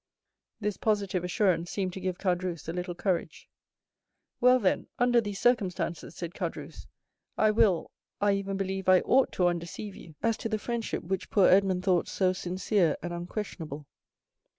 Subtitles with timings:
[0.59, 3.47] This positive assurance seemed to give Caderousse a little courage.
[4.39, 6.87] "Well, then, under these circumstances," said Caderousse,
[7.37, 11.29] "I will, I even believe I ought to undeceive you as to the friendship which
[11.29, 13.85] poor Edmond thought so sincere and unquestionable."